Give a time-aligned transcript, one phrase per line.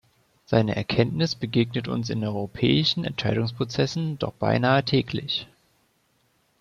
[0.47, 5.45] Seine Erkenntnis begegnet uns in europäischen Entscheidungsprozessen doch beinahe täglich.